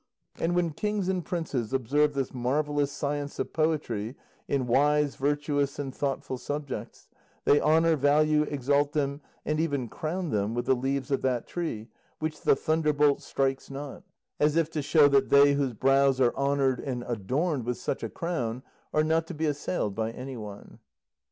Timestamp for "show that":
14.81-15.29